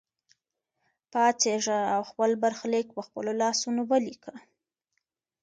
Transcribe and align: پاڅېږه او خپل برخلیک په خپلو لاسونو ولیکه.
پاڅېږه 1.11 1.79
او 1.95 2.01
خپل 2.09 2.29
برخلیک 2.43 2.87
په 2.95 3.01
خپلو 3.07 3.31
لاسونو 3.41 3.81
ولیکه. 3.91 4.33